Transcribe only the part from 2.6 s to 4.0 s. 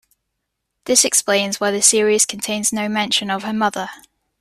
no mention of her mother.